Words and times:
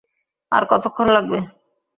আর 0.51 0.63
কতক্ষণ 0.71 1.07
লাগবে? 1.15 1.37